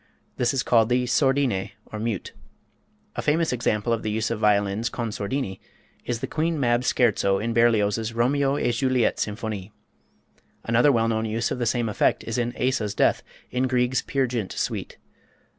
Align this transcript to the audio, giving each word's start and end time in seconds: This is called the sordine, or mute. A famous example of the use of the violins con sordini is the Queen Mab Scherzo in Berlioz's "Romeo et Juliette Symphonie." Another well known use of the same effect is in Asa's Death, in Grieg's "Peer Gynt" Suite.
This 0.37 0.51
is 0.51 0.63
called 0.63 0.89
the 0.89 1.05
sordine, 1.05 1.73
or 1.85 1.99
mute. 1.99 2.33
A 3.15 3.21
famous 3.21 3.53
example 3.53 3.93
of 3.93 4.01
the 4.01 4.09
use 4.09 4.31
of 4.31 4.39
the 4.39 4.41
violins 4.41 4.89
con 4.89 5.11
sordini 5.11 5.59
is 6.05 6.21
the 6.21 6.25
Queen 6.25 6.59
Mab 6.59 6.81
Scherzo 6.83 7.37
in 7.37 7.53
Berlioz's 7.53 8.11
"Romeo 8.11 8.55
et 8.55 8.71
Juliette 8.71 9.19
Symphonie." 9.19 9.71
Another 10.63 10.91
well 10.91 11.07
known 11.07 11.25
use 11.25 11.51
of 11.51 11.59
the 11.59 11.67
same 11.67 11.87
effect 11.87 12.23
is 12.23 12.39
in 12.39 12.57
Asa's 12.59 12.95
Death, 12.95 13.21
in 13.51 13.67
Grieg's 13.67 14.01
"Peer 14.01 14.25
Gynt" 14.25 14.53
Suite. 14.53 14.97